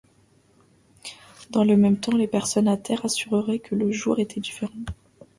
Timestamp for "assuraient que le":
3.05-3.91